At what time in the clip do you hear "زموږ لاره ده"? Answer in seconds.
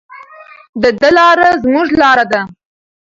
1.63-2.41